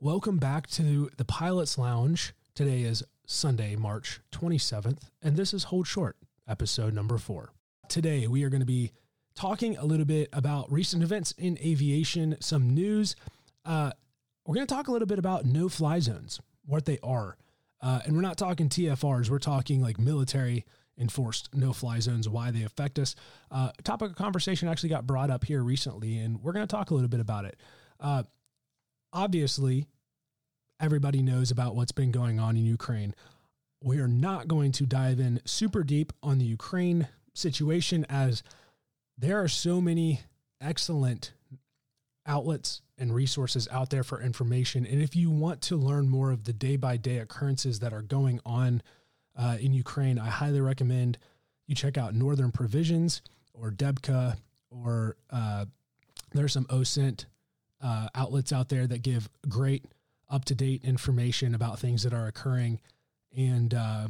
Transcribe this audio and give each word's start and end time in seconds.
Welcome 0.00 0.38
back 0.38 0.68
to 0.68 1.10
the 1.16 1.24
Pilot's 1.24 1.76
Lounge. 1.76 2.32
Today 2.54 2.82
is 2.82 3.02
Sunday, 3.26 3.74
March 3.74 4.20
27th, 4.30 5.00
and 5.22 5.36
this 5.36 5.52
is 5.52 5.64
Hold 5.64 5.88
Short, 5.88 6.16
episode 6.46 6.94
number 6.94 7.18
four. 7.18 7.50
Today, 7.88 8.28
we 8.28 8.44
are 8.44 8.48
going 8.48 8.60
to 8.60 8.66
be 8.66 8.92
talking 9.34 9.76
a 9.76 9.84
little 9.84 10.06
bit 10.06 10.28
about 10.32 10.70
recent 10.70 11.02
events 11.02 11.32
in 11.32 11.58
aviation, 11.58 12.36
some 12.38 12.70
news. 12.70 13.16
Uh, 13.64 13.90
we're 14.46 14.54
going 14.54 14.68
to 14.68 14.72
talk 14.72 14.86
a 14.86 14.92
little 14.92 15.08
bit 15.08 15.18
about 15.18 15.44
no 15.44 15.68
fly 15.68 15.98
zones, 15.98 16.40
what 16.64 16.84
they 16.84 17.00
are. 17.02 17.36
Uh, 17.82 17.98
and 18.04 18.14
we're 18.14 18.22
not 18.22 18.38
talking 18.38 18.68
TFRs, 18.68 19.28
we're 19.28 19.40
talking 19.40 19.82
like 19.82 19.98
military 19.98 20.64
enforced 20.96 21.48
no 21.54 21.72
fly 21.72 21.98
zones, 21.98 22.28
why 22.28 22.52
they 22.52 22.62
affect 22.62 23.00
us. 23.00 23.16
Uh, 23.50 23.72
topic 23.82 24.10
of 24.10 24.16
conversation 24.16 24.68
actually 24.68 24.90
got 24.90 25.08
brought 25.08 25.28
up 25.28 25.44
here 25.44 25.64
recently, 25.64 26.18
and 26.18 26.40
we're 26.40 26.52
going 26.52 26.64
to 26.64 26.70
talk 26.70 26.92
a 26.92 26.94
little 26.94 27.08
bit 27.08 27.18
about 27.18 27.46
it. 27.46 27.58
Obviously, 29.12 29.86
everybody 30.80 31.22
knows 31.22 31.50
about 31.50 31.74
what's 31.74 31.92
been 31.92 32.12
going 32.12 32.38
on 32.38 32.56
in 32.56 32.64
Ukraine. 32.64 33.14
We 33.82 34.00
are 34.00 34.08
not 34.08 34.48
going 34.48 34.72
to 34.72 34.86
dive 34.86 35.20
in 35.20 35.40
super 35.44 35.82
deep 35.82 36.12
on 36.22 36.38
the 36.38 36.44
Ukraine 36.44 37.08
situation 37.34 38.04
as 38.08 38.42
there 39.16 39.42
are 39.42 39.48
so 39.48 39.80
many 39.80 40.20
excellent 40.60 41.32
outlets 42.26 42.82
and 42.98 43.14
resources 43.14 43.68
out 43.70 43.90
there 43.90 44.02
for 44.02 44.20
information. 44.20 44.84
And 44.84 45.00
if 45.00 45.16
you 45.16 45.30
want 45.30 45.62
to 45.62 45.76
learn 45.76 46.08
more 46.08 46.30
of 46.30 46.44
the 46.44 46.52
day 46.52 46.76
by 46.76 46.96
day 46.96 47.18
occurrences 47.18 47.78
that 47.78 47.92
are 47.92 48.02
going 48.02 48.40
on 48.44 48.82
uh, 49.36 49.56
in 49.60 49.72
Ukraine, 49.72 50.18
I 50.18 50.28
highly 50.28 50.60
recommend 50.60 51.18
you 51.66 51.74
check 51.74 51.96
out 51.96 52.14
Northern 52.14 52.50
Provisions 52.50 53.22
or 53.54 53.70
Debka 53.70 54.36
or 54.70 55.16
uh, 55.30 55.64
there's 56.32 56.52
some 56.52 56.66
OSINT 56.66 57.26
uh, 57.82 58.08
outlets 58.14 58.52
out 58.52 58.68
there 58.68 58.86
that 58.86 59.02
give 59.02 59.28
great 59.48 59.84
up 60.30 60.44
to 60.46 60.54
date 60.54 60.84
information 60.84 61.54
about 61.54 61.78
things 61.78 62.02
that 62.02 62.12
are 62.12 62.26
occurring. 62.26 62.80
And, 63.36 63.72
uh, 63.72 64.08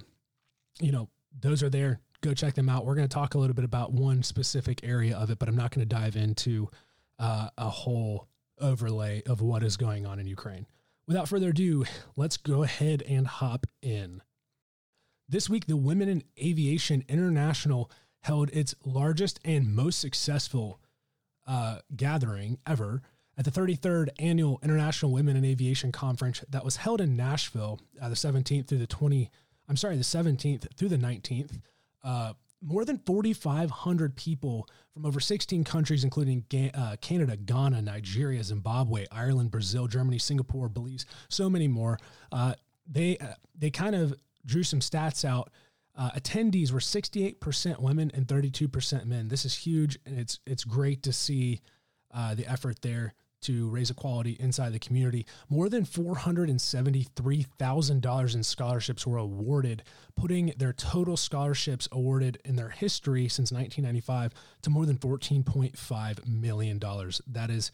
you 0.81 0.93
know, 0.93 1.09
those 1.41 1.63
are 1.63 1.71
there. 1.71 2.01
Go 2.21 2.35
check 2.35 2.55
them 2.55 2.69
out. 2.69 2.85
We're 2.85 2.97
going 2.97 3.09
to 3.09 3.15
talk 3.15 3.35
a 3.35 3.39
little 3.39 3.55
bit 3.55 3.65
about 3.65 3.93
one 3.93 4.23
specific 4.23 4.81
area 4.83 5.17
of 5.17 5.31
it, 5.31 5.39
but 5.39 5.49
I'm 5.49 5.57
not 5.57 5.73
going 5.73 5.87
to 5.87 5.95
dive 5.95 6.17
into 6.17 6.69
uh, 7.19 7.51
a 7.57 7.69
whole 7.69 8.29
overlay 8.61 9.23
of 9.27 9.41
what 9.41 9.63
is 9.63 9.77
going 9.77 10.07
on 10.07 10.19
in 10.19 10.27
Ukraine. 10.27 10.67
Without 11.07 11.29
further 11.29 11.51
ado, 11.51 11.85
let's 12.17 12.37
go 12.37 12.65
ahead 12.65 13.03
and 13.03 13.27
hop 13.27 13.67
in. 13.81 14.21
This 15.29 15.49
week, 15.49 15.67
the 15.67 15.77
Women 15.77 16.09
in 16.09 16.25
Aviation 16.43 17.05
International 17.09 17.91
held 18.23 18.51
its 18.51 18.75
largest 18.85 19.39
and 19.45 19.75
most 19.75 20.01
successful 20.01 20.81
uh, 21.47 21.79
gathering 21.95 22.59
ever 22.67 23.03
at 23.39 23.45
the 23.45 23.51
33rd 23.53 24.09
Annual 24.19 24.59
International 24.63 25.13
Women 25.13 25.37
in 25.37 25.45
Aviation 25.45 25.93
Conference 25.93 26.45
that 26.51 26.65
was 26.65 26.77
held 26.77 27.01
in 27.01 27.17
Nashville 27.17 27.81
uh, 28.03 28.09
the 28.09 28.17
17th 28.17 28.67
through 28.67 28.79
the 28.79 28.87
20, 28.87 29.31
I'm 29.69 29.77
sorry, 29.77 29.97
the 29.97 30.03
17th 30.03 30.75
through 30.77 30.89
the 30.89 30.97
19th. 30.99 31.61
Uh, 32.03 32.33
more 32.61 32.85
than 32.85 32.99
4,500 33.07 34.17
people 34.17 34.69
from 34.93 35.07
over 35.07 35.21
16 35.21 35.63
countries, 35.63 36.03
including 36.03 36.45
uh, 36.75 36.97
Canada, 37.01 37.37
Ghana, 37.37 37.83
Nigeria, 37.83 38.43
Zimbabwe, 38.43 39.07
Ireland, 39.13 39.53
Brazil, 39.53 39.87
Germany, 39.87 40.19
Singapore, 40.19 40.69
Belize, 40.69 41.07
so 41.29 41.49
many 41.49 41.69
more. 41.69 41.99
Uh, 42.33 42.55
they 42.91 43.17
uh, 43.19 43.35
they 43.57 43.71
kind 43.71 43.95
of 43.95 44.15
drew 44.45 44.65
some 44.65 44.81
stats 44.81 45.25
out. 45.25 45.51
Uh, 45.97 46.11
attendees 46.13 46.73
were 46.73 46.79
68% 46.81 47.81
women 47.81 48.11
and 48.15 48.27
32% 48.27 49.05
men. 49.05 49.29
This 49.29 49.45
is 49.45 49.55
huge, 49.55 49.99
and 50.05 50.19
it's 50.19 50.41
it's 50.45 50.65
great 50.65 51.05
to 51.05 51.13
see 51.13 51.61
uh, 52.13 52.35
the 52.35 52.47
effort 52.51 52.83
there 52.83 53.15
to 53.43 53.69
raise 53.69 53.91
equality 53.91 54.37
inside 54.41 54.73
the 54.73 54.79
community. 54.79 55.27
More 55.49 55.69
than 55.69 55.85
$473,000 55.85 58.35
in 58.35 58.43
scholarships 58.43 59.07
were 59.07 59.19
awarded, 59.19 59.85
putting 60.17 60.53
their 60.57 60.73
total 60.73 61.17
scholarships 61.17 61.89
awarded 61.93 62.41
in 62.45 62.57
their 62.57 62.71
history 62.71 63.29
since 63.29 63.53
1995 63.53 64.33
to 64.63 64.71
more 64.71 64.87
than 64.87 64.99
$14.5 64.99 66.27
million. 66.27 66.81
That 67.27 67.51
is 67.51 67.71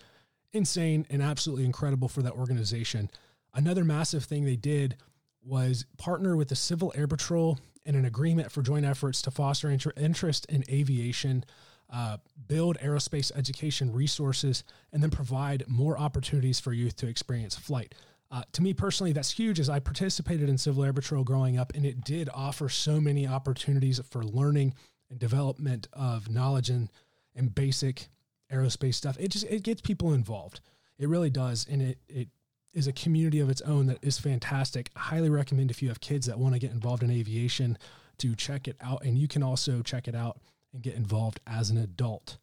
insane 0.53 1.07
and 1.11 1.23
absolutely 1.23 1.65
incredible 1.65 2.09
for 2.09 2.23
that 2.23 2.35
organization. 2.35 3.11
Another 3.55 3.85
massive 3.85 4.25
thing 4.25 4.45
they 4.45 4.57
did 4.57 4.97
was 5.43 5.87
partner 5.99 6.37
with 6.37 6.49
the 6.49 6.57
Civil 6.57 6.93
Air 6.95 7.07
Patrol 7.07 7.59
in 7.85 7.95
an 7.95 8.05
agreement 8.05 8.51
for 8.51 8.63
joint 8.63 8.87
efforts 8.87 9.23
to 9.23 9.31
foster 9.31 9.71
interest 9.97 10.47
in 10.49 10.65
aviation 10.71 11.45
uh, 11.91 12.17
build 12.47 12.79
aerospace 12.79 13.31
education 13.37 13.93
resources, 13.93 14.65
and 14.93 15.03
then 15.03 15.11
provide 15.11 15.65
more 15.69 15.99
opportunities 15.99 16.61
for 16.61 16.73
youth 16.73 16.97
to 16.97 17.07
experience 17.07 17.55
flight. 17.55 17.95
Uh, 18.31 18.43
to 18.53 18.63
me 18.63 18.75
personally, 18.75 19.13
that's 19.13 19.31
huge 19.31 19.61
as 19.61 19.69
I 19.69 19.79
participated 19.79 20.49
in 20.49 20.59
Civil 20.59 20.85
Air 20.85 20.93
Patrol 20.93 21.23
growing 21.23 21.59
up, 21.59 21.73
and 21.75 21.87
it 21.87 22.05
did 22.05 22.29
offer 22.35 22.69
so 22.69 23.01
many 23.01 23.29
opportunities 23.29 24.01
for 24.11 24.25
learning 24.25 24.75
and 25.11 25.19
development 25.19 25.87
of 25.93 26.29
knowledge 26.29 26.71
and, 26.71 26.91
and 27.37 27.55
basic 27.55 28.09
aerospace 28.53 28.95
stuff. 28.95 29.17
It 29.21 29.29
just 29.29 29.47
it 29.47 29.63
gets 29.63 29.81
people 29.81 30.13
involved. 30.13 30.61
It 30.99 31.09
really 31.09 31.31
does, 31.31 31.67
and 31.71 31.83
it 31.83 31.99
it 32.09 32.29
is 32.73 32.87
a 32.87 32.93
community 32.93 33.41
of 33.41 33.51
its 33.51 33.61
own 33.63 33.87
that 33.87 33.99
is 34.03 34.19
fantastic. 34.19 34.91
I 34.97 35.01
highly 35.01 35.31
recommend 35.31 35.71
if 35.71 35.81
you 35.83 35.89
have 35.89 36.01
kids 36.01 36.27
that 36.27 36.39
want 36.39 36.55
to 36.55 36.59
get 36.59 36.73
involved 36.73 37.03
in 37.03 37.11
aviation 37.11 37.79
to 38.19 38.35
check 38.35 38.67
it 38.67 38.77
out, 38.81 39.05
and 39.05 39.17
you 39.17 39.29
can 39.29 39.43
also 39.43 39.83
check 39.83 40.09
it 40.09 40.15
out 40.15 40.41
and 40.75 40.83
get 40.83 40.95
involved 40.95 41.41
as 41.47 41.71
an 41.71 41.79
adult. 41.79 42.37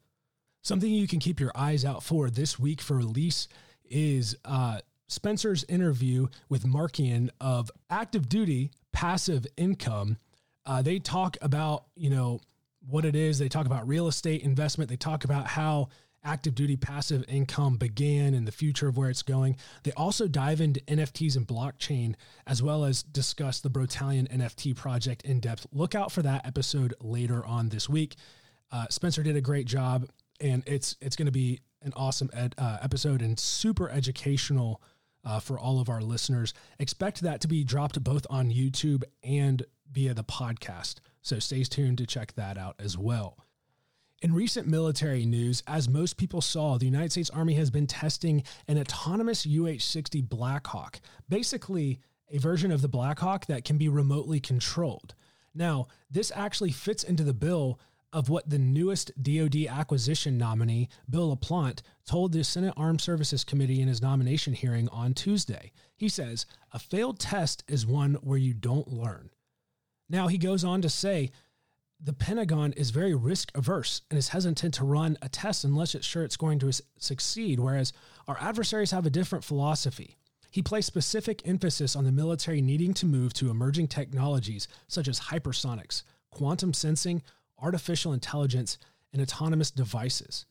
Something 0.62 0.92
you 0.92 1.06
can 1.06 1.20
keep 1.20 1.38
your 1.38 1.52
eyes 1.54 1.84
out 1.84 2.02
for 2.02 2.30
this 2.30 2.58
week 2.58 2.80
for 2.80 2.96
release 2.96 3.46
is 3.84 4.36
uh, 4.44 4.80
Spencer's 5.08 5.64
interview 5.68 6.28
with 6.48 6.64
Markian 6.64 7.30
of 7.40 7.70
active 7.90 8.28
duty 8.28 8.70
passive 8.92 9.46
income. 9.56 10.16
Uh, 10.64 10.82
they 10.82 10.98
talk 10.98 11.36
about, 11.42 11.84
you 11.94 12.10
know, 12.10 12.40
what 12.88 13.04
it 13.04 13.14
is. 13.14 13.38
They 13.38 13.48
talk 13.48 13.66
about 13.66 13.86
real 13.86 14.08
estate 14.08 14.42
investment. 14.42 14.88
They 14.88 14.96
talk 14.96 15.24
about 15.24 15.46
how 15.46 15.88
active 16.24 16.54
duty 16.54 16.76
passive 16.76 17.24
income 17.28 17.76
began 17.76 18.34
and 18.34 18.46
the 18.46 18.52
future 18.52 18.88
of 18.88 18.96
where 18.96 19.10
it's 19.10 19.22
going. 19.22 19.56
They 19.82 19.92
also 19.92 20.28
dive 20.28 20.60
into 20.60 20.80
NFTs 20.82 21.36
and 21.36 21.46
blockchain, 21.46 22.14
as 22.46 22.62
well 22.62 22.84
as 22.84 23.02
discuss 23.02 23.60
the 23.60 23.70
Brotallion 23.70 24.28
NFT 24.28 24.76
project 24.76 25.22
in 25.22 25.40
depth. 25.40 25.66
Look 25.72 25.94
out 25.94 26.12
for 26.12 26.22
that 26.22 26.46
episode 26.46 26.94
later 27.00 27.44
on 27.44 27.68
this 27.68 27.88
week. 27.88 28.16
Uh, 28.70 28.86
Spencer 28.90 29.22
did 29.22 29.36
a 29.36 29.40
great 29.40 29.66
job, 29.66 30.08
and 30.40 30.62
it's 30.66 30.96
it's 31.00 31.16
going 31.16 31.26
to 31.26 31.32
be 31.32 31.60
an 31.82 31.92
awesome 31.96 32.30
ed, 32.32 32.54
uh, 32.58 32.78
episode 32.82 33.22
and 33.22 33.38
super 33.38 33.90
educational 33.90 34.80
uh, 35.24 35.40
for 35.40 35.58
all 35.58 35.80
of 35.80 35.88
our 35.88 36.00
listeners. 36.00 36.54
Expect 36.78 37.20
that 37.20 37.40
to 37.40 37.48
be 37.48 37.64
dropped 37.64 38.02
both 38.02 38.26
on 38.30 38.50
YouTube 38.50 39.02
and 39.22 39.64
via 39.90 40.14
the 40.14 40.24
podcast. 40.24 40.96
So 41.20 41.38
stay 41.38 41.62
tuned 41.64 41.98
to 41.98 42.06
check 42.06 42.34
that 42.34 42.58
out 42.58 42.76
as 42.78 42.96
well. 42.98 43.38
In 44.22 44.32
recent 44.32 44.68
military 44.68 45.26
news, 45.26 45.64
as 45.66 45.88
most 45.88 46.16
people 46.16 46.40
saw, 46.40 46.78
the 46.78 46.84
United 46.84 47.10
States 47.10 47.30
Army 47.30 47.54
has 47.54 47.72
been 47.72 47.88
testing 47.88 48.44
an 48.68 48.78
autonomous 48.78 49.44
UH 49.44 49.80
60 49.80 50.22
Blackhawk, 50.22 51.00
basically 51.28 51.98
a 52.30 52.38
version 52.38 52.70
of 52.70 52.82
the 52.82 52.88
Blackhawk 52.88 53.46
that 53.46 53.64
can 53.64 53.78
be 53.78 53.88
remotely 53.88 54.38
controlled. 54.38 55.16
Now, 55.56 55.88
this 56.08 56.30
actually 56.36 56.70
fits 56.70 57.02
into 57.02 57.24
the 57.24 57.34
bill 57.34 57.80
of 58.12 58.28
what 58.28 58.48
the 58.48 58.60
newest 58.60 59.10
DoD 59.20 59.66
acquisition 59.68 60.38
nominee, 60.38 60.88
Bill 61.10 61.36
LaPlante, 61.36 61.82
told 62.06 62.30
the 62.30 62.44
Senate 62.44 62.74
Armed 62.76 63.00
Services 63.00 63.42
Committee 63.42 63.82
in 63.82 63.88
his 63.88 64.02
nomination 64.02 64.52
hearing 64.52 64.88
on 64.90 65.14
Tuesday. 65.14 65.72
He 65.96 66.08
says, 66.08 66.46
A 66.70 66.78
failed 66.78 67.18
test 67.18 67.64
is 67.66 67.84
one 67.88 68.14
where 68.22 68.38
you 68.38 68.54
don't 68.54 68.86
learn. 68.86 69.30
Now, 70.08 70.28
he 70.28 70.38
goes 70.38 70.62
on 70.62 70.80
to 70.82 70.88
say, 70.88 71.30
the 72.04 72.12
Pentagon 72.12 72.72
is 72.72 72.90
very 72.90 73.14
risk 73.14 73.56
averse 73.56 74.02
and 74.10 74.18
is 74.18 74.30
hesitant 74.30 74.74
to 74.74 74.84
run 74.84 75.16
a 75.22 75.28
test 75.28 75.62
unless 75.62 75.94
it's 75.94 76.06
sure 76.06 76.24
it's 76.24 76.36
going 76.36 76.58
to 76.58 76.72
succeed, 76.98 77.60
whereas 77.60 77.92
our 78.26 78.36
adversaries 78.40 78.90
have 78.90 79.06
a 79.06 79.10
different 79.10 79.44
philosophy. 79.44 80.16
He 80.50 80.62
placed 80.62 80.88
specific 80.88 81.46
emphasis 81.46 81.94
on 81.94 82.04
the 82.04 82.10
military 82.10 82.60
needing 82.60 82.92
to 82.94 83.06
move 83.06 83.32
to 83.34 83.50
emerging 83.50 83.88
technologies 83.88 84.66
such 84.88 85.06
as 85.06 85.20
hypersonics, 85.20 86.02
quantum 86.30 86.74
sensing, 86.74 87.22
artificial 87.60 88.12
intelligence, 88.12 88.78
and 89.12 89.22
autonomous 89.22 89.70
devices. 89.70 90.44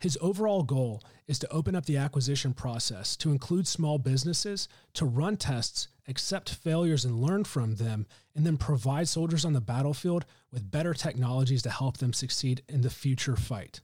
His 0.00 0.18
overall 0.20 0.62
goal 0.62 1.02
is 1.26 1.38
to 1.40 1.52
open 1.52 1.74
up 1.74 1.86
the 1.86 1.96
acquisition 1.96 2.54
process 2.54 3.16
to 3.16 3.30
include 3.30 3.66
small 3.68 3.98
businesses, 3.98 4.68
to 4.94 5.04
run 5.04 5.36
tests, 5.36 5.88
accept 6.08 6.54
failures 6.54 7.04
and 7.04 7.20
learn 7.20 7.44
from 7.44 7.76
them, 7.76 8.06
and 8.34 8.44
then 8.44 8.56
provide 8.56 9.08
soldiers 9.08 9.44
on 9.44 9.52
the 9.52 9.60
battlefield 9.60 10.24
with 10.50 10.70
better 10.70 10.94
technologies 10.94 11.62
to 11.62 11.70
help 11.70 11.98
them 11.98 12.12
succeed 12.12 12.62
in 12.68 12.80
the 12.80 12.90
future 12.90 13.36
fight. 13.36 13.80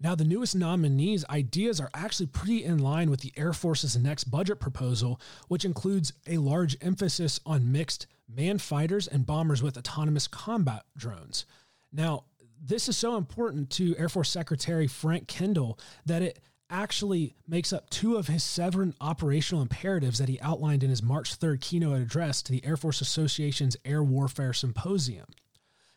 Now, 0.00 0.16
the 0.16 0.24
newest 0.24 0.56
nominees' 0.56 1.24
ideas 1.30 1.78
are 1.78 1.90
actually 1.94 2.26
pretty 2.26 2.64
in 2.64 2.78
line 2.78 3.08
with 3.08 3.20
the 3.20 3.32
Air 3.36 3.52
Force's 3.52 3.96
next 3.96 4.24
budget 4.24 4.58
proposal, 4.58 5.20
which 5.46 5.64
includes 5.64 6.12
a 6.26 6.38
large 6.38 6.76
emphasis 6.80 7.38
on 7.46 7.70
mixed 7.70 8.08
manned 8.28 8.62
fighters 8.62 9.06
and 9.06 9.26
bombers 9.26 9.62
with 9.62 9.76
autonomous 9.76 10.26
combat 10.26 10.82
drones. 10.96 11.44
Now, 11.92 12.24
this 12.64 12.88
is 12.88 12.96
so 12.96 13.16
important 13.16 13.70
to 13.70 13.96
Air 13.98 14.08
Force 14.08 14.30
Secretary 14.30 14.86
Frank 14.86 15.26
Kendall 15.26 15.78
that 16.06 16.22
it 16.22 16.38
actually 16.70 17.34
makes 17.46 17.72
up 17.72 17.90
two 17.90 18.16
of 18.16 18.28
his 18.28 18.44
seven 18.44 18.94
operational 19.00 19.60
imperatives 19.60 20.18
that 20.18 20.28
he 20.28 20.40
outlined 20.40 20.82
in 20.82 20.88
his 20.88 21.02
March 21.02 21.38
3rd 21.38 21.60
keynote 21.60 22.00
address 22.00 22.40
to 22.42 22.52
the 22.52 22.64
Air 22.64 22.76
Force 22.76 23.00
Association's 23.00 23.76
Air 23.84 24.02
Warfare 24.02 24.52
Symposium. 24.52 25.26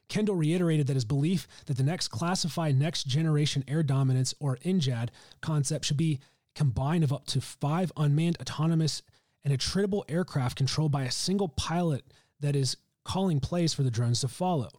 Kendall 0.09 0.35
reiterated 0.35 0.88
that 0.88 0.95
his 0.95 1.06
belief 1.06 1.47
that 1.67 1.77
the 1.77 1.83
next 1.83 2.09
classified 2.09 2.77
next 2.77 3.06
generation 3.06 3.63
air 3.67 3.83
dominance 3.83 4.33
or 4.39 4.57
NGAD 4.57 5.09
concept 5.41 5.85
should 5.85 5.97
be 5.97 6.19
combined 6.56 7.03
of 7.03 7.13
up 7.13 7.25
to 7.27 7.41
five 7.41 7.91
unmanned 7.95 8.38
autonomous 8.41 9.01
and 9.44 9.53
attritable 9.53 10.03
aircraft 10.09 10.57
controlled 10.57 10.91
by 10.91 11.03
a 11.03 11.12
single 11.12 11.50
pilot 11.50 12.03
that 12.39 12.56
is 12.56 12.77
calling 13.03 13.39
plays 13.39 13.73
for 13.73 13.83
the 13.83 13.91
drones 13.91 14.21
to 14.21 14.27
follow. 14.27 14.69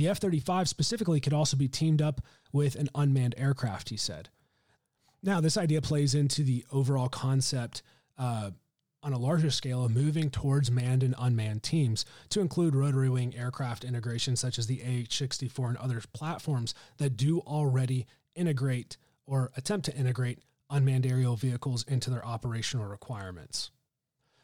The 0.00 0.08
F 0.08 0.16
35 0.16 0.66
specifically 0.66 1.20
could 1.20 1.34
also 1.34 1.58
be 1.58 1.68
teamed 1.68 2.00
up 2.00 2.22
with 2.54 2.74
an 2.74 2.88
unmanned 2.94 3.34
aircraft, 3.36 3.90
he 3.90 3.98
said. 3.98 4.30
Now, 5.22 5.42
this 5.42 5.58
idea 5.58 5.82
plays 5.82 6.14
into 6.14 6.42
the 6.42 6.64
overall 6.72 7.10
concept 7.10 7.82
uh, 8.16 8.52
on 9.02 9.12
a 9.12 9.18
larger 9.18 9.50
scale 9.50 9.84
of 9.84 9.94
moving 9.94 10.30
towards 10.30 10.70
manned 10.70 11.02
and 11.02 11.14
unmanned 11.18 11.62
teams 11.62 12.06
to 12.30 12.40
include 12.40 12.74
rotary 12.74 13.10
wing 13.10 13.36
aircraft 13.36 13.84
integration, 13.84 14.36
such 14.36 14.58
as 14.58 14.66
the 14.66 14.80
AH 14.80 15.12
64 15.12 15.68
and 15.68 15.76
other 15.76 16.00
platforms 16.14 16.72
that 16.96 17.18
do 17.18 17.40
already 17.40 18.06
integrate 18.34 18.96
or 19.26 19.52
attempt 19.54 19.84
to 19.84 19.94
integrate 19.94 20.38
unmanned 20.70 21.04
aerial 21.04 21.36
vehicles 21.36 21.84
into 21.86 22.08
their 22.08 22.24
operational 22.24 22.86
requirements. 22.86 23.70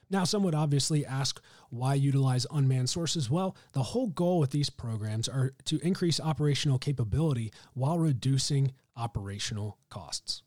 Now, 0.09 0.25
some 0.25 0.45
would 0.45 0.55
obviously 0.55 1.05
ask 1.05 1.43
why 1.71 1.95
utilize 1.95 2.47
unmanned 2.51 2.91
sources? 2.91 3.29
Well, 3.29 3.57
the 3.73 3.83
whole 3.83 4.09
goal 4.09 4.39
with 4.39 4.51
these 4.51 4.71
programs 4.71 5.29
are 5.29 5.53
to 5.65 5.79
increase 5.81 6.21
operational 6.21 6.79
capability 6.79 7.53
while 7.75 7.99
reducing 7.99 8.73
operational 8.97 9.79
costs. 9.89 10.43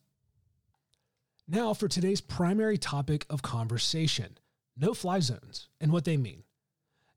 Now, 1.47 1.73
for 1.73 1.87
today's 1.87 2.21
primary 2.21 2.77
topic 2.77 3.25
of 3.29 3.41
conversation 3.41 4.37
no 4.79 4.93
fly 4.93 5.19
zones 5.19 5.67
and 5.81 5.91
what 5.91 6.05
they 6.05 6.17
mean. 6.17 6.43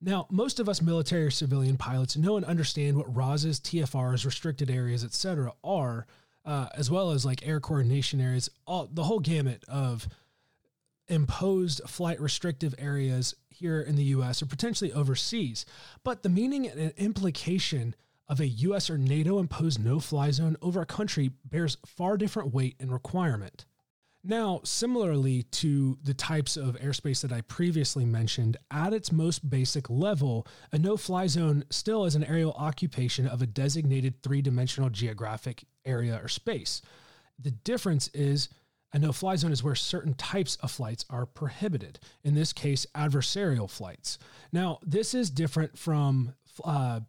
Now, 0.00 0.27
most 0.31 0.59
of 0.59 0.69
us 0.69 0.83
military 0.83 1.27
or 1.27 1.31
civilian 1.31 1.77
pilots 1.77 2.17
know 2.17 2.37
and 2.37 2.44
understand 2.44 2.97
what 2.97 3.15
RAWS's, 3.15 3.61
TFRs, 3.61 4.25
restricted 4.25 4.69
areas, 4.69 5.05
etc., 5.05 5.53
are, 5.62 6.06
uh, 6.44 6.67
as 6.75 6.91
well 6.91 7.12
as 7.12 7.25
like 7.25 7.47
air 7.47 7.61
coordination 7.61 8.21
areas, 8.21 8.50
all 8.67 8.89
the 8.93 9.05
whole 9.05 9.21
gamut 9.21 9.65
of 9.69 10.09
imposed 11.08 11.81
flight 11.87 12.20
restrictive 12.20 12.75
areas 12.78 13.34
here 13.50 13.81
in 13.81 13.96
the 13.96 14.04
US 14.04 14.43
or 14.43 14.46
potentially 14.46 14.93
overseas. 14.93 15.66
But 16.04 16.22
the 16.22 16.28
meaning 16.28 16.66
and 16.66 16.93
implication 16.96 17.94
of 18.28 18.40
a 18.40 18.46
US 18.46 18.88
or 18.88 18.96
NATO 18.96 19.38
imposed 19.38 19.82
no 19.82 20.00
fly 20.00 20.31
zone 20.31 20.56
over 20.62 20.81
a 20.81 20.87
country 20.87 21.32
bears 21.44 21.76
far 21.84 22.16
different 22.16 22.54
weight 22.54 22.76
and 22.81 22.93
requirement. 22.93 23.66
Now, 24.25 24.60
similarly 24.62 25.43
to 25.43 25.99
the 26.04 26.14
types 26.14 26.56
of 26.56 26.76
airspace 26.76 27.22
that 27.22 27.32
I 27.32 27.40
previously 27.40 28.05
mentioned, 28.05 28.56
at 28.70 28.93
its 28.93 29.10
most 29.10 29.50
basic 29.50 29.90
level, 29.90 30.46
a 30.70 30.78
no 30.78 30.96
fly 30.96 31.26
zone 31.26 31.64
still 31.70 32.05
is 32.05 32.14
an 32.14 32.22
aerial 32.22 32.52
occupation 32.52 33.26
of 33.26 33.43
a 33.43 33.46
designated 33.46 34.22
three 34.22 34.40
dimensional 34.40 34.90
geographic 34.90 35.64
area 35.84 36.20
or 36.22 36.28
space. 36.28 36.82
The 37.37 37.50
difference 37.50 38.08
is 38.14 38.48
a 38.93 38.99
no 38.99 39.12
fly 39.12 39.37
zone 39.37 39.53
is 39.53 39.62
where 39.62 39.75
certain 39.75 40.15
types 40.15 40.56
of 40.56 40.71
flights 40.71 41.05
are 41.09 41.25
prohibited, 41.25 41.99
in 42.23 42.35
this 42.35 42.53
case, 42.53 42.87
adversarial 42.94 43.71
flights. 43.71 44.19
Now, 44.53 44.79
this 44.85 45.15
is 45.15 45.31
different 45.31 45.79
from 45.79 46.35
uh, 46.62 47.00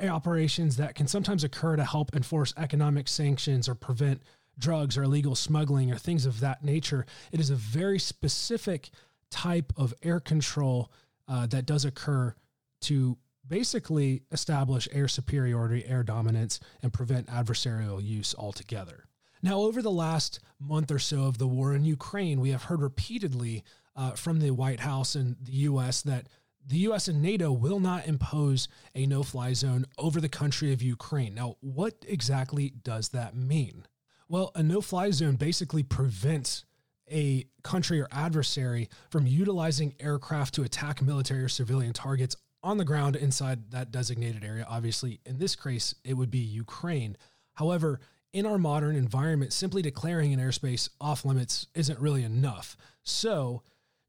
operations 0.00 0.76
that 0.76 0.94
can 0.94 1.06
sometimes 1.06 1.44
occur 1.44 1.76
to 1.76 1.84
help 1.84 2.16
enforce 2.16 2.54
economic 2.56 3.08
sanctions 3.08 3.68
or 3.68 3.74
prevent 3.74 4.22
drugs 4.58 4.96
or 4.96 5.02
illegal 5.02 5.34
smuggling 5.34 5.92
or 5.92 5.96
things 5.96 6.26
of 6.26 6.40
that 6.40 6.64
nature. 6.64 7.06
It 7.30 7.40
is 7.40 7.50
a 7.50 7.54
very 7.56 7.98
specific 7.98 8.90
type 9.30 9.72
of 9.76 9.94
air 10.02 10.20
control 10.20 10.90
uh, 11.28 11.46
that 11.46 11.66
does 11.66 11.84
occur 11.84 12.34
to 12.82 13.16
basically 13.46 14.22
establish 14.30 14.88
air 14.92 15.08
superiority, 15.08 15.84
air 15.86 16.02
dominance, 16.02 16.60
and 16.82 16.92
prevent 16.92 17.26
adversarial 17.26 18.02
use 18.02 18.34
altogether. 18.38 19.04
Now, 19.42 19.58
over 19.58 19.82
the 19.82 19.90
last 19.90 20.38
month 20.60 20.90
or 20.90 21.00
so 21.00 21.24
of 21.24 21.38
the 21.38 21.48
war 21.48 21.74
in 21.74 21.84
Ukraine, 21.84 22.40
we 22.40 22.50
have 22.50 22.64
heard 22.64 22.80
repeatedly 22.80 23.64
uh, 23.96 24.12
from 24.12 24.38
the 24.38 24.52
White 24.52 24.80
House 24.80 25.14
and 25.14 25.36
the 25.42 25.52
U.S. 25.52 26.02
that 26.02 26.28
the 26.64 26.78
U.S. 26.78 27.08
and 27.08 27.20
NATO 27.20 27.50
will 27.50 27.80
not 27.80 28.06
impose 28.06 28.68
a 28.94 29.04
no 29.06 29.22
fly 29.24 29.52
zone 29.52 29.84
over 29.98 30.20
the 30.20 30.28
country 30.28 30.72
of 30.72 30.80
Ukraine. 30.80 31.34
Now, 31.34 31.56
what 31.60 31.94
exactly 32.06 32.72
does 32.82 33.08
that 33.08 33.34
mean? 33.34 33.86
Well, 34.28 34.52
a 34.54 34.62
no 34.62 34.80
fly 34.80 35.10
zone 35.10 35.36
basically 35.36 35.82
prevents 35.82 36.64
a 37.10 37.46
country 37.64 38.00
or 38.00 38.08
adversary 38.12 38.88
from 39.10 39.26
utilizing 39.26 39.94
aircraft 39.98 40.54
to 40.54 40.62
attack 40.62 41.02
military 41.02 41.42
or 41.42 41.48
civilian 41.48 41.92
targets 41.92 42.36
on 42.62 42.78
the 42.78 42.84
ground 42.84 43.16
inside 43.16 43.72
that 43.72 43.90
designated 43.90 44.44
area. 44.44 44.64
Obviously, 44.68 45.20
in 45.26 45.38
this 45.38 45.56
case, 45.56 45.96
it 46.04 46.14
would 46.14 46.30
be 46.30 46.38
Ukraine. 46.38 47.16
However, 47.54 48.00
in 48.32 48.46
our 48.46 48.58
modern 48.58 48.96
environment, 48.96 49.52
simply 49.52 49.82
declaring 49.82 50.32
an 50.32 50.40
airspace 50.40 50.88
off 51.00 51.24
limits 51.24 51.66
isn't 51.74 51.98
really 51.98 52.24
enough. 52.24 52.76
So, 53.02 53.62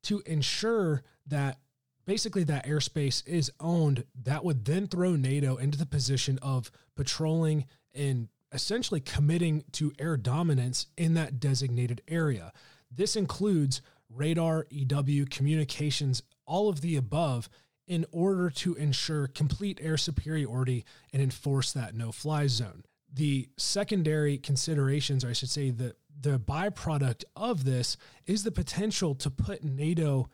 to 0.03 0.21
ensure 0.25 1.03
that 1.27 1.59
basically 2.05 2.43
that 2.45 2.65
airspace 2.65 3.25
is 3.27 3.51
owned, 3.59 4.05
that 4.23 4.43
would 4.43 4.65
then 4.65 4.87
throw 4.87 5.15
NATO 5.15 5.55
into 5.55 5.77
the 5.77 5.85
position 5.85 6.39
of 6.41 6.71
patrolling 6.95 7.65
and 7.93 8.27
essentially 8.51 8.99
committing 8.99 9.63
to 9.73 9.93
air 9.99 10.17
dominance 10.17 10.87
in 10.97 11.13
that 11.15 11.39
designated 11.39 12.01
area. 12.07 12.51
This 12.91 13.15
includes 13.15 13.81
radar, 14.09 14.67
EW, 14.69 15.25
communications, 15.25 16.21
all 16.45 16.69
of 16.69 16.81
the 16.81 16.95
above 16.95 17.49
in 17.87 18.05
order 18.11 18.49
to 18.49 18.75
ensure 18.75 19.27
complete 19.27 19.79
air 19.81 19.97
superiority 19.97 20.85
and 21.11 21.21
enforce 21.21 21.73
that 21.73 21.95
no 21.95 22.11
fly 22.11 22.47
zone 22.47 22.83
the 23.13 23.47
secondary 23.57 24.37
considerations, 24.37 25.23
or 25.23 25.29
I 25.29 25.33
should 25.33 25.49
say, 25.49 25.69
the 25.69 25.95
the 26.19 26.39
byproduct 26.39 27.25
of 27.35 27.65
this 27.65 27.97
is 28.25 28.43
the 28.43 28.51
potential 28.51 29.13
to 29.15 29.29
put 29.29 29.63
NATO 29.63 30.29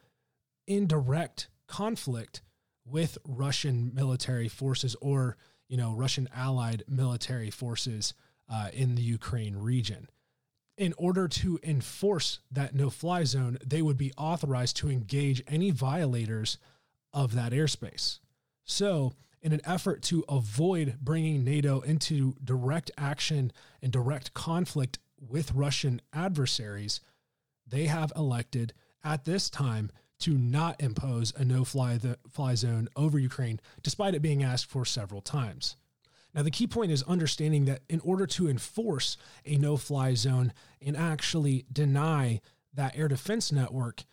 in 0.68 0.88
direct 0.88 1.50
conflict 1.68 2.42
with 2.86 3.18
Russian 3.26 3.92
military 3.94 4.48
forces 4.48 4.96
or 5.02 5.38
you 5.68 5.78
know 5.78 5.96
Russian 5.96 6.30
allied 6.36 6.84
military 6.88 7.50
forces 7.50 8.14
uh, 8.50 8.70
in 8.74 8.96
the 8.96 9.02
Ukraine 9.02 9.56
region. 9.56 10.08
In 10.78 10.94
order 10.98 11.28
to 11.28 11.60
enforce 11.62 12.40
that 12.52 12.74
no-fly 12.74 13.26
zone, 13.26 13.58
they 13.66 13.82
would 13.82 13.98
be 13.98 14.14
authorized 14.18 14.78
to 14.78 14.90
engage 14.90 15.44
any 15.46 15.72
violators 15.72 16.58
of 17.12 17.36
that 17.36 17.52
airspace. 17.52 18.20
So 18.64 19.14
in 19.42 19.54
an 19.54 19.62
effort 19.66 20.02
to 20.04 20.24
avoid 20.28 20.98
bringing 21.02 21.44
NATO 21.44 21.82
into 21.82 22.36
direct 22.44 22.92
action 22.98 23.52
and 23.82 23.92
direct 23.92 24.34
conflict 24.34 25.00
with 25.20 25.54
Russian 25.54 26.02
adversaries, 26.14 27.00
they 27.68 27.86
have 27.86 28.12
elected 28.16 28.74
at 29.04 29.26
this 29.26 29.50
time 29.50 29.92
to 30.20 30.38
not 30.38 30.82
impose 30.82 31.34
a 31.38 31.46
no 31.46 31.64
fly, 31.64 31.98
fly 32.30 32.56
zone 32.56 32.90
over 32.96 33.18
Ukraine, 33.18 33.60
despite 33.82 34.14
it 34.14 34.22
being 34.22 34.44
asked 34.44 34.66
for 34.66 34.84
several 34.84 35.22
times. 35.22 35.78
Now, 36.34 36.44
the 36.44 36.52
key 36.52 36.68
point 36.68 36.92
is 36.92 37.04
understanding 37.04 37.66
that 37.66 37.82
in 37.90 38.00
order 38.02 38.28
to 38.28 38.50
enforce 38.50 39.18
a 39.46 39.58
no 39.58 39.78
fly 39.78 40.14
zone 40.14 40.54
and 40.82 40.96
actually 40.96 41.66
deny 41.72 42.42
that 42.74 42.98
air 42.98 43.08
defense 43.08 43.52
network, 43.52 44.04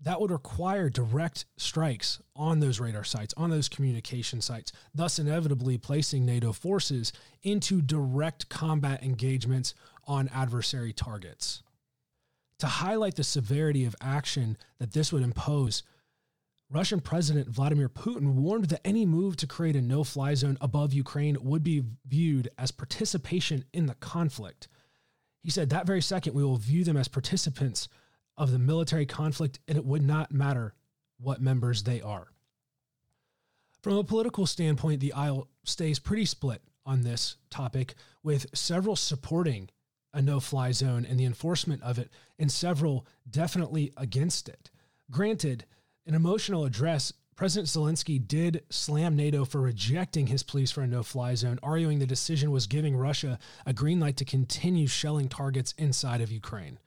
that 0.00 0.20
would 0.20 0.30
require 0.30 0.88
direct 0.88 1.44
strikes 1.56 2.20
on 2.36 2.60
those 2.60 2.78
radar 2.78 3.04
sites, 3.04 3.34
on 3.36 3.50
those 3.50 3.68
communication 3.68 4.40
sites, 4.40 4.72
thus 4.94 5.18
inevitably 5.18 5.76
placing 5.76 6.24
NATO 6.24 6.52
forces 6.52 7.12
into 7.42 7.82
direct 7.82 8.48
combat 8.48 9.02
engagements 9.02 9.74
on 10.04 10.28
adversary 10.28 10.92
targets. 10.92 11.62
To 12.60 12.66
highlight 12.66 13.16
the 13.16 13.24
severity 13.24 13.84
of 13.84 13.96
action 14.00 14.56
that 14.78 14.92
this 14.92 15.12
would 15.12 15.22
impose, 15.22 15.82
Russian 16.70 17.00
President 17.00 17.48
Vladimir 17.48 17.88
Putin 17.88 18.34
warned 18.34 18.66
that 18.66 18.86
any 18.86 19.06
move 19.06 19.36
to 19.36 19.46
create 19.46 19.76
a 19.76 19.80
no 19.80 20.04
fly 20.04 20.34
zone 20.34 20.58
above 20.60 20.92
Ukraine 20.92 21.36
would 21.40 21.64
be 21.64 21.82
viewed 22.06 22.50
as 22.58 22.70
participation 22.70 23.64
in 23.72 23.86
the 23.86 23.94
conflict. 23.94 24.68
He 25.42 25.50
said, 25.50 25.70
That 25.70 25.86
very 25.86 26.02
second, 26.02 26.34
we 26.34 26.44
will 26.44 26.56
view 26.56 26.84
them 26.84 26.96
as 26.96 27.08
participants 27.08 27.88
of 28.38 28.50
the 28.52 28.58
military 28.58 29.04
conflict, 29.04 29.58
and 29.68 29.76
it 29.76 29.84
would 29.84 30.02
not 30.02 30.32
matter 30.32 30.74
what 31.20 31.42
members 31.42 31.82
they 31.82 32.00
are. 32.00 32.28
From 33.82 33.96
a 33.96 34.04
political 34.04 34.46
standpoint, 34.46 35.00
the 35.00 35.12
aisle 35.12 35.48
stays 35.64 35.98
pretty 35.98 36.24
split 36.24 36.62
on 36.86 37.02
this 37.02 37.36
topic, 37.50 37.94
with 38.22 38.46
several 38.54 38.96
supporting 38.96 39.68
a 40.14 40.22
no 40.22 40.40
fly 40.40 40.72
zone 40.72 41.04
and 41.04 41.20
the 41.20 41.26
enforcement 41.26 41.82
of 41.82 41.98
it, 41.98 42.10
and 42.38 42.50
several 42.50 43.06
definitely 43.28 43.92
against 43.96 44.48
it. 44.48 44.70
Granted, 45.10 45.66
in 46.06 46.14
an 46.14 46.20
emotional 46.20 46.64
address 46.64 47.12
President 47.38 47.68
Zelensky 47.68 48.18
did 48.26 48.64
slam 48.68 49.14
NATO 49.14 49.44
for 49.44 49.60
rejecting 49.60 50.26
his 50.26 50.42
pleas 50.42 50.72
for 50.72 50.82
a 50.82 50.88
no 50.88 51.04
fly 51.04 51.36
zone, 51.36 51.60
arguing 51.62 52.00
the 52.00 52.06
decision 52.06 52.50
was 52.50 52.66
giving 52.66 52.96
Russia 52.96 53.38
a 53.64 53.72
green 53.72 54.00
light 54.00 54.16
to 54.16 54.24
continue 54.24 54.88
shelling 54.88 55.28
targets 55.28 55.72
inside 55.78 56.20
of 56.20 56.32
Ukraine. 56.32 56.80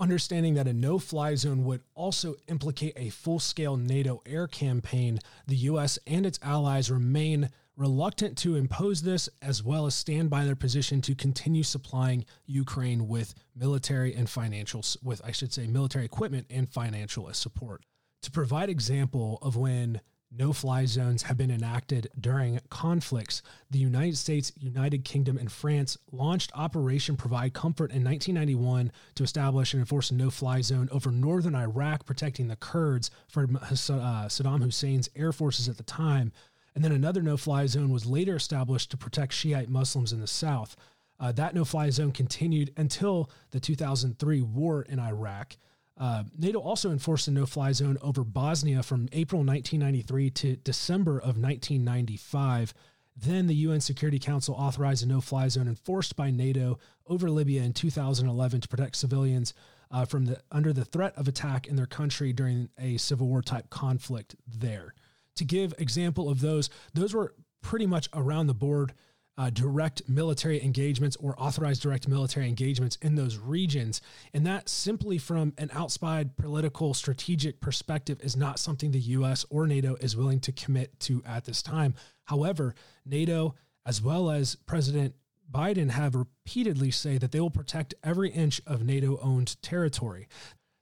Understanding 0.00 0.54
that 0.54 0.66
a 0.66 0.72
no 0.72 0.98
fly 0.98 1.34
zone 1.34 1.62
would 1.64 1.82
also 1.94 2.34
implicate 2.48 2.94
a 2.96 3.10
full 3.10 3.38
scale 3.38 3.76
NATO 3.76 4.22
air 4.24 4.46
campaign, 4.46 5.18
the 5.46 5.56
U.S. 5.56 5.98
and 6.06 6.24
its 6.24 6.38
allies 6.42 6.90
remain 6.90 7.50
reluctant 7.76 8.38
to 8.38 8.56
impose 8.56 9.02
this, 9.02 9.28
as 9.42 9.62
well 9.62 9.84
as 9.84 9.94
stand 9.94 10.30
by 10.30 10.46
their 10.46 10.56
position 10.56 11.02
to 11.02 11.14
continue 11.14 11.62
supplying 11.62 12.24
Ukraine 12.46 13.08
with 13.08 13.34
military 13.54 14.14
and 14.14 14.28
financial, 14.28 14.82
with 15.02 15.20
I 15.22 15.32
should 15.32 15.52
say, 15.52 15.66
military 15.66 16.06
equipment 16.06 16.46
and 16.48 16.66
financial 16.66 17.30
support 17.34 17.84
to 18.22 18.30
provide 18.30 18.68
example 18.68 19.38
of 19.42 19.56
when 19.56 20.00
no 20.30 20.52
fly 20.52 20.86
zones 20.86 21.22
have 21.22 21.36
been 21.36 21.50
enacted 21.50 22.08
during 22.20 22.60
conflicts. 22.68 23.42
The 23.70 23.78
United 23.78 24.16
States, 24.16 24.52
United 24.56 25.04
Kingdom, 25.04 25.36
and 25.36 25.50
France 25.50 25.98
launched 26.12 26.52
Operation 26.54 27.16
Provide 27.16 27.52
Comfort 27.52 27.90
in 27.90 28.04
1991 28.04 28.92
to 29.16 29.22
establish 29.24 29.72
and 29.72 29.80
enforce 29.80 30.10
a 30.10 30.14
no 30.14 30.30
fly 30.30 30.60
zone 30.60 30.88
over 30.92 31.10
northern 31.10 31.54
Iraq, 31.54 32.06
protecting 32.06 32.48
the 32.48 32.56
Kurds 32.56 33.10
from 33.28 33.56
uh, 33.56 33.60
Saddam 33.70 34.62
Hussein's 34.62 35.10
air 35.16 35.32
forces 35.32 35.68
at 35.68 35.76
the 35.76 35.82
time. 35.82 36.32
And 36.74 36.84
then 36.84 36.92
another 36.92 37.22
no 37.22 37.36
fly 37.36 37.66
zone 37.66 37.90
was 37.90 38.06
later 38.06 38.36
established 38.36 38.90
to 38.92 38.96
protect 38.96 39.32
Shiite 39.32 39.68
Muslims 39.68 40.12
in 40.12 40.20
the 40.20 40.26
south. 40.26 40.76
Uh, 41.18 41.32
that 41.32 41.54
no 41.54 41.64
fly 41.64 41.90
zone 41.90 42.12
continued 42.12 42.72
until 42.76 43.28
the 43.50 43.60
2003 43.60 44.40
war 44.42 44.82
in 44.82 44.98
Iraq. 44.98 45.56
Uh, 46.00 46.24
NATO 46.38 46.58
also 46.58 46.90
enforced 46.90 47.28
a 47.28 47.30
no 47.30 47.44
fly 47.44 47.72
zone 47.72 47.98
over 48.00 48.24
Bosnia 48.24 48.82
from 48.82 49.10
April 49.12 49.44
1993 49.44 50.30
to 50.30 50.56
December 50.56 51.18
of 51.18 51.36
1995. 51.36 52.72
Then 53.14 53.46
the 53.46 53.54
UN 53.56 53.82
Security 53.82 54.18
Council 54.18 54.54
authorized 54.54 55.04
a 55.04 55.06
no 55.06 55.20
fly 55.20 55.48
zone 55.48 55.68
enforced 55.68 56.16
by 56.16 56.30
NATO 56.30 56.78
over 57.06 57.28
Libya 57.28 57.62
in 57.62 57.74
2011 57.74 58.62
to 58.62 58.68
protect 58.68 58.96
civilians 58.96 59.52
uh, 59.90 60.06
from 60.06 60.24
the 60.24 60.40
under 60.50 60.72
the 60.72 60.86
threat 60.86 61.12
of 61.16 61.28
attack 61.28 61.66
in 61.66 61.76
their 61.76 61.86
country 61.86 62.32
during 62.32 62.70
a 62.78 62.96
civil 62.96 63.26
war 63.26 63.42
type 63.42 63.68
conflict 63.68 64.36
there. 64.48 64.94
To 65.36 65.44
give 65.44 65.74
example 65.78 66.30
of 66.30 66.40
those, 66.40 66.70
those 66.94 67.12
were 67.12 67.34
pretty 67.60 67.86
much 67.86 68.08
around 68.14 68.46
the 68.46 68.54
board 68.54 68.94
uh, 69.40 69.48
direct 69.48 70.06
military 70.06 70.62
engagements 70.62 71.16
or 71.16 71.34
authorized 71.40 71.80
direct 71.80 72.06
military 72.06 72.46
engagements 72.46 72.98
in 73.00 73.14
those 73.14 73.38
regions. 73.38 74.02
And 74.34 74.46
that 74.46 74.68
simply 74.68 75.16
from 75.16 75.54
an 75.56 75.70
outside 75.72 76.36
political 76.36 76.92
strategic 76.92 77.58
perspective 77.58 78.20
is 78.20 78.36
not 78.36 78.58
something 78.58 78.90
the 78.90 79.00
US 79.00 79.46
or 79.48 79.66
NATO 79.66 79.94
is 79.94 80.14
willing 80.14 80.40
to 80.40 80.52
commit 80.52 81.00
to 81.00 81.22
at 81.24 81.46
this 81.46 81.62
time. 81.62 81.94
However, 82.24 82.74
NATO, 83.06 83.54
as 83.86 84.02
well 84.02 84.30
as 84.30 84.56
President 84.56 85.14
Biden, 85.50 85.88
have 85.88 86.14
repeatedly 86.14 86.90
say 86.90 87.16
that 87.16 87.32
they 87.32 87.40
will 87.40 87.48
protect 87.48 87.94
every 88.04 88.28
inch 88.28 88.60
of 88.66 88.84
NATO 88.84 89.18
owned 89.22 89.56
territory. 89.62 90.28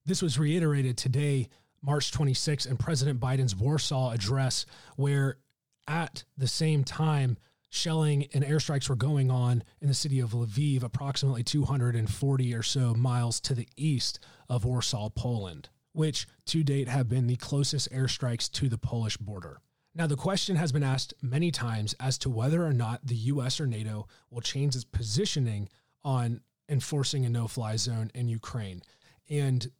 This 0.05 0.21
was 0.21 0.37
reiterated 0.37 0.97
today, 0.97 1.49
March 1.81 2.11
26, 2.11 2.67
in 2.67 2.77
President 2.77 3.21
Biden's 3.21 3.55
Warsaw 3.55 4.11
address, 4.11 4.67
where 4.97 5.39
at 5.87 6.25
the 6.37 6.49
same 6.49 6.83
time, 6.83 7.37
shelling 7.71 8.27
and 8.33 8.45
airstrikes 8.45 8.89
were 8.89 8.97
going 8.97 9.31
on 9.31 9.63
in 9.81 9.89
the 9.89 9.95
city 9.95 10.21
of 10.21 10.31
Lviv, 10.31 10.83
approximately 10.83 11.43
240 11.43 12.55
or 12.55 12.63
so 12.63 12.95
miles 12.95 13.41
to 13.41 13.55
the 13.55 13.69
east 13.77 14.19
of 14.49 14.65
Warsaw, 14.65 15.11
Poland, 15.11 15.69
which 15.93 16.27
to 16.47 16.63
date 16.65 16.89
have 16.89 17.09
been 17.09 17.27
the 17.27 17.37
closest 17.37 17.91
airstrikes 17.93 18.51
to 18.53 18.69
the 18.69 18.79
Polish 18.79 19.17
border. 19.17 19.61
Now, 19.95 20.07
the 20.07 20.17
question 20.17 20.57
has 20.57 20.71
been 20.71 20.83
asked 20.83 21.15
many 21.21 21.51
times 21.51 21.95
as 21.99 22.19
to 22.19 22.31
whether 22.31 22.65
or 22.65 22.73
not 22.73 23.07
the 23.07 23.17
US 23.17 23.61
or 23.61 23.67
NATO 23.67 24.07
will 24.31 24.41
change 24.41 24.75
its 24.75 24.85
positioning 24.85 25.69
on 26.05 26.41
enforcing 26.69 27.25
a 27.25 27.29
no 27.29 27.49
fly 27.49 27.77
zone 27.77 28.11
in 28.15 28.29
Ukraine. 28.29 28.83
And 29.29 29.71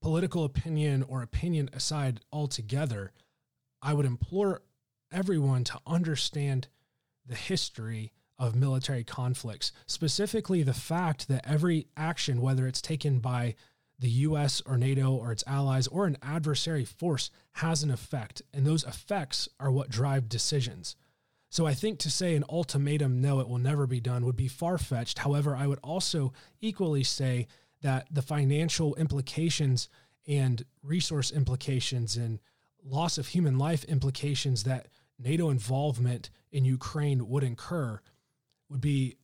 political 0.00 0.44
opinion 0.44 1.02
or 1.02 1.22
opinion 1.22 1.68
aside 1.72 2.20
altogether, 2.32 3.12
I 3.82 3.92
would 3.92 4.06
implore 4.06 4.62
everyone 5.12 5.64
to 5.64 5.80
understand 5.86 6.68
the 7.26 7.34
history 7.34 8.12
of 8.38 8.54
military 8.54 9.04
conflicts, 9.04 9.72
specifically 9.86 10.62
the 10.62 10.74
fact 10.74 11.28
that 11.28 11.46
every 11.46 11.86
action, 11.96 12.40
whether 12.40 12.66
it's 12.66 12.80
taken 12.80 13.18
by 13.18 13.54
the 13.98 14.08
US 14.08 14.62
or 14.64 14.78
NATO 14.78 15.12
or 15.12 15.30
its 15.30 15.44
allies 15.46 15.86
or 15.86 16.06
an 16.06 16.16
adversary 16.22 16.86
force, 16.86 17.30
has 17.52 17.82
an 17.82 17.90
effect. 17.90 18.40
And 18.54 18.66
those 18.66 18.84
effects 18.84 19.48
are 19.60 19.70
what 19.70 19.90
drive 19.90 20.28
decisions. 20.28 20.96
So 21.50 21.66
I 21.66 21.74
think 21.74 21.98
to 21.98 22.10
say 22.10 22.34
an 22.34 22.44
ultimatum, 22.48 23.20
no, 23.20 23.40
it 23.40 23.48
will 23.48 23.58
never 23.58 23.86
be 23.86 24.00
done, 24.00 24.24
would 24.24 24.36
be 24.36 24.48
far 24.48 24.78
fetched. 24.78 25.18
However, 25.18 25.54
I 25.54 25.66
would 25.66 25.80
also 25.82 26.32
equally 26.60 27.02
say 27.02 27.46
that 27.82 28.06
the 28.10 28.22
financial 28.22 28.94
implications 28.94 29.88
and 30.26 30.64
resource 30.82 31.30
implications 31.32 32.16
and 32.16 32.38
loss 32.84 33.18
of 33.18 33.28
human 33.28 33.58
life 33.58 33.84
implications 33.84 34.62
that 34.64 34.88
NATO 35.22 35.50
involvement 35.50 36.30
in 36.50 36.64
Ukraine 36.64 37.28
would 37.28 37.42
incur 37.42 38.00
would 38.68 38.80
be 38.80 39.16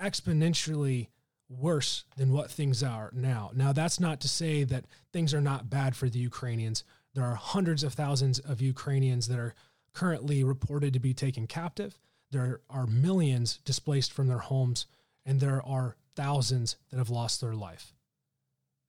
exponentially 0.00 1.08
worse 1.48 2.04
than 2.16 2.32
what 2.32 2.50
things 2.50 2.82
are 2.82 3.10
now. 3.14 3.50
Now, 3.54 3.72
that's 3.72 4.00
not 4.00 4.20
to 4.20 4.28
say 4.28 4.64
that 4.64 4.86
things 5.12 5.32
are 5.32 5.40
not 5.40 5.70
bad 5.70 5.94
for 5.94 6.08
the 6.08 6.18
Ukrainians. 6.18 6.84
There 7.14 7.24
are 7.24 7.36
hundreds 7.36 7.84
of 7.84 7.94
thousands 7.94 8.38
of 8.38 8.60
Ukrainians 8.60 9.28
that 9.28 9.38
are 9.38 9.54
currently 9.92 10.42
reported 10.42 10.92
to 10.94 10.98
be 10.98 11.14
taken 11.14 11.46
captive. 11.46 11.98
There 12.30 12.60
are 12.68 12.86
millions 12.86 13.58
displaced 13.64 14.12
from 14.12 14.26
their 14.26 14.38
homes, 14.38 14.86
and 15.24 15.38
there 15.38 15.62
are 15.64 15.96
thousands 16.16 16.76
that 16.90 16.98
have 16.98 17.10
lost 17.10 17.40
their 17.40 17.54
life. 17.54 17.94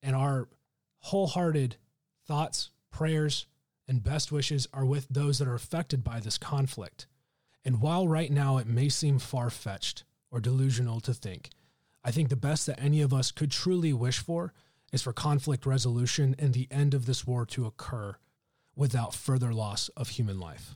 And 0.01 0.15
our 0.15 0.48
wholehearted 1.00 1.75
thoughts, 2.25 2.72
prayers, 2.89 3.45
and 3.88 4.04
best 4.04 4.32
wishes 4.32 4.68
are 4.74 4.86
with 4.86 5.08
those 5.10 5.39
that 5.39 5.48
are 5.48 5.56
affected 5.56 6.04
by 6.04 6.20
this 6.20 6.38
conflict. 6.38 7.08
And 7.63 7.82
while 7.82 8.08
right 8.08 8.32
now 8.32 8.58
it 8.58 8.68
may 8.68 8.89
seem 8.89 9.20
far 9.20 9.50
fetched 9.50 10.04
or 10.32 10.39
delusional 10.39 11.00
to 11.01 11.13
think, 11.13 11.50
I 12.04 12.12
think 12.12 12.30
the 12.30 12.36
best 12.36 12.68
that 12.68 12.80
any 12.80 13.01
of 13.01 13.13
us 13.13 13.32
could 13.32 13.51
truly 13.51 13.94
wish 13.94 14.20
for 14.20 14.54
is 14.92 15.01
for 15.01 15.13
conflict 15.13 15.65
resolution 15.65 16.36
and 16.38 16.54
the 16.54 16.68
end 16.70 16.94
of 16.94 17.06
this 17.06 17.25
war 17.25 17.46
to 17.48 17.65
occur 17.65 18.15
without 18.75 19.15
further 19.15 19.54
loss 19.54 19.89
of 19.89 20.10
human 20.10 20.39
life. 20.39 20.75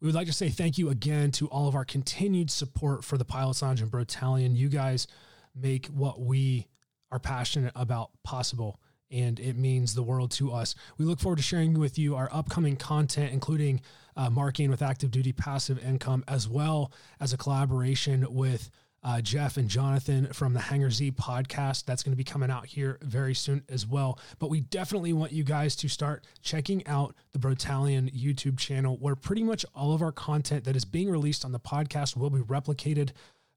We 0.00 0.06
would 0.06 0.14
like 0.14 0.26
to 0.26 0.32
say 0.32 0.50
thank 0.50 0.76
you 0.76 0.90
again 0.90 1.30
to 1.32 1.46
all 1.46 1.68
of 1.68 1.74
our 1.74 1.84
continued 1.84 2.50
support 2.50 3.02
for 3.02 3.16
the 3.16 3.24
Pilots 3.24 3.62
Lounge 3.62 3.80
and 3.80 3.90
Brotallion. 3.90 4.54
You 4.54 4.68
guys 4.68 5.06
make 5.54 5.86
what 5.86 6.20
we 6.20 6.66
are 7.10 7.18
passionate 7.18 7.72
about 7.74 8.10
possible 8.22 8.78
and 9.10 9.38
it 9.38 9.56
means 9.56 9.94
the 9.94 10.02
world 10.02 10.30
to 10.32 10.52
us. 10.52 10.74
We 10.98 11.04
look 11.04 11.20
forward 11.20 11.36
to 11.36 11.42
sharing 11.42 11.78
with 11.78 11.98
you 11.98 12.16
our 12.16 12.28
upcoming 12.32 12.76
content, 12.76 13.32
including 13.32 13.80
uh, 14.16 14.30
Markian 14.30 14.70
with 14.70 14.82
active 14.82 15.10
duty 15.10 15.32
passive 15.32 15.84
income, 15.84 16.24
as 16.26 16.48
well 16.48 16.92
as 17.20 17.32
a 17.32 17.36
collaboration 17.36 18.26
with 18.30 18.70
uh, 19.02 19.20
Jeff 19.20 19.56
and 19.56 19.68
Jonathan 19.68 20.26
from 20.32 20.52
the 20.52 20.58
Hangar 20.58 20.90
Z 20.90 21.12
podcast. 21.12 21.84
That's 21.84 22.02
going 22.02 22.12
to 22.12 22.16
be 22.16 22.24
coming 22.24 22.50
out 22.50 22.66
here 22.66 22.98
very 23.02 23.34
soon 23.34 23.62
as 23.68 23.86
well. 23.86 24.18
But 24.40 24.50
we 24.50 24.62
definitely 24.62 25.12
want 25.12 25.30
you 25.30 25.44
guys 25.44 25.76
to 25.76 25.88
start 25.88 26.26
checking 26.42 26.84
out 26.88 27.14
the 27.32 27.38
Brotallion 27.38 28.12
YouTube 28.12 28.58
channel, 28.58 28.96
where 28.96 29.14
pretty 29.14 29.44
much 29.44 29.64
all 29.76 29.94
of 29.94 30.02
our 30.02 30.10
content 30.10 30.64
that 30.64 30.74
is 30.74 30.84
being 30.84 31.08
released 31.08 31.44
on 31.44 31.52
the 31.52 31.60
podcast 31.60 32.16
will 32.16 32.30
be 32.30 32.40
replicated 32.40 33.10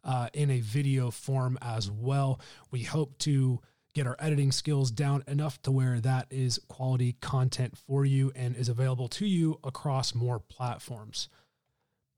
uh, 0.03 0.27
in 0.33 0.51
a 0.51 0.59
video 0.59 1.09
form 1.09 1.57
as 1.61 1.89
well. 1.89 2.39
We 2.69 2.83
hope 2.83 3.17
to 3.19 3.59
get 3.99 4.07
our 4.07 4.15
editing 4.17 4.49
skills 4.49 4.91
down 4.91 5.21
enough 5.27 5.61
to 5.61 5.71
where 5.71 5.99
that 5.99 6.25
is 6.29 6.57
quality 6.69 7.17
content 7.19 7.77
for 7.77 8.05
you 8.05 8.31
and 8.33 8.55
is 8.55 8.69
available 8.69 9.09
to 9.09 9.25
you 9.25 9.59
across 9.61 10.15
more 10.15 10.39
platforms. 10.39 11.27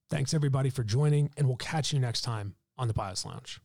Thanks 0.08 0.32
everybody 0.32 0.70
for 0.70 0.84
joining, 0.84 1.32
and 1.38 1.48
we'll 1.48 1.58
catch 1.58 1.92
you 1.92 1.98
next 1.98 2.22
time 2.22 2.54
on 2.78 2.88
the 2.88 2.94
Pilots 2.94 3.26
Lounge. 3.26 3.60